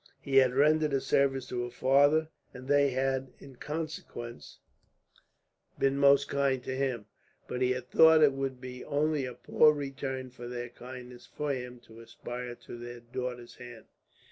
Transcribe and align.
He 0.19 0.37
had 0.37 0.55
rendered 0.55 0.93
a 0.93 0.99
service 0.99 1.45
to 1.49 1.61
her 1.63 1.69
father, 1.69 2.29
and 2.55 2.67
they 2.67 2.89
had, 2.89 3.33
in 3.37 3.57
consequence, 3.57 4.57
been 5.77 5.95
most 5.95 6.27
kind 6.27 6.63
to 6.63 6.75
him; 6.75 7.05
but 7.47 7.61
he 7.61 7.73
had 7.73 7.91
thought 7.91 8.21
that 8.21 8.33
it 8.33 8.33
would 8.33 8.59
be 8.59 8.83
only 8.83 9.25
a 9.25 9.35
poor 9.35 9.71
return 9.73 10.31
for 10.31 10.47
their 10.47 10.69
kindness 10.69 11.27
for 11.27 11.53
him 11.53 11.79
to 11.81 11.99
aspire 11.99 12.55
to 12.55 12.77
their 12.79 13.01
daughter's 13.01 13.57
hand. 13.57 13.85